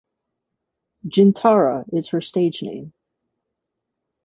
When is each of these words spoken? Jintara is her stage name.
Jintara 1.07 1.85
is 1.93 2.07
her 2.07 2.21
stage 2.21 2.63
name. 2.63 2.91